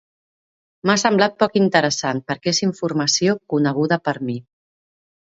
M'ha 0.89 0.93
semblat 1.01 1.35
poc 1.41 1.57
interessant 1.59 2.21
perquè 2.31 2.53
és 2.55 2.61
informació 2.67 3.35
coneguda 3.55 3.99
per 4.09 4.15
a 4.15 4.23
mi. 4.31 4.39